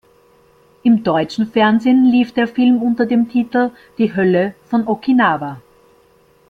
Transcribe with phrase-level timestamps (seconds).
[0.81, 3.69] Im deutschen Fernsehen lief der Film unter dem Titel
[3.99, 5.61] "Die Hölle von Okinawa".